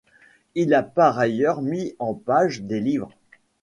[0.55, 3.11] Il a par ailleurs mis en page des livres.